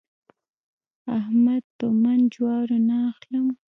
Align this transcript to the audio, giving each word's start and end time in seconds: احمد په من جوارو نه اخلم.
احمد 1.17 1.63
په 1.77 1.87
من 2.01 2.19
جوارو 2.33 2.77
نه 2.87 2.95
اخلم. 3.11 3.47